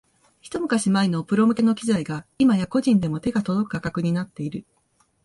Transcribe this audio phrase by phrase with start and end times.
[0.41, 4.65] ひと昔前のプロ向けの機材が今や個人でも手が届く価格になっている